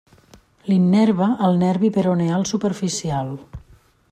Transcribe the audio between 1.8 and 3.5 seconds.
peroneal superficial.